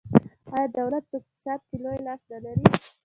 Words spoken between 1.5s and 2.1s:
کې لوی